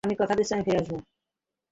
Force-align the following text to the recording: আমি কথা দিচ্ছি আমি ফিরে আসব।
আমি 0.03 0.13
কথা 0.15 0.33
দিচ্ছি 0.37 0.53
আমি 0.53 0.63
ফিরে 0.67 0.79
আসব। 0.81 0.93